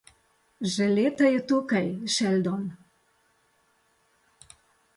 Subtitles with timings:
[0.75, 2.63] Že leta je tukaj, Sheldon.